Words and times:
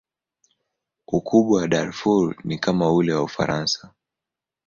Ukubwa 1.07 1.57
wa 1.61 1.67
Darfur 1.67 2.35
ni 2.43 2.57
kama 2.59 2.91
ule 2.93 3.13
wa 3.13 3.23
Ufaransa. 3.23 3.93